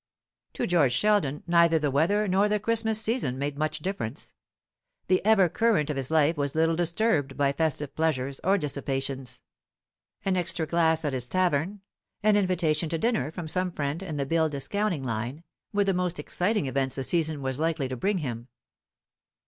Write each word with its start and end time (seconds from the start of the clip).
To 0.53 0.65
George 0.65 0.93
Sheldon 0.93 1.43
neither 1.45 1.77
the 1.77 1.91
weather 1.91 2.27
nor 2.27 2.49
the 2.49 2.59
Christmas 2.59 2.99
season 2.99 3.37
made 3.37 3.55
much 3.55 3.81
difference. 3.81 4.33
The 5.05 5.21
even 5.23 5.47
current 5.49 5.91
of 5.91 5.95
his 5.95 6.09
life 6.09 6.37
was 6.37 6.55
little 6.55 6.75
disturbed 6.75 7.37
by 7.37 7.51
festive 7.51 7.93
pleasures 7.95 8.41
or 8.43 8.57
dissipations. 8.57 9.41
An 10.25 10.37
extra 10.37 10.65
glass 10.65 11.05
at 11.05 11.13
his 11.13 11.27
tavern, 11.27 11.81
an 12.23 12.35
invitation 12.35 12.89
to 12.89 12.97
dinner 12.97 13.31
from 13.31 13.47
some 13.47 13.71
friend 13.71 14.01
in 14.01 14.17
the 14.17 14.25
bill 14.25 14.49
discounting 14.49 15.03
line, 15.03 15.43
were 15.71 15.83
the 15.83 15.93
most 15.93 16.17
exciting 16.17 16.65
events 16.65 16.95
the 16.95 17.03
season 17.03 17.43
was 17.43 17.59
likely 17.59 17.87
to 17.87 17.95
bring 17.95 18.17
him. 18.17 18.47